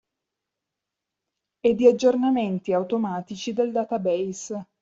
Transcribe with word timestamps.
E 1.59 1.75
di 1.75 1.85
aggiornamenti 1.85 2.73
automatici 2.73 3.53
del 3.53 3.71
database. 3.71 4.65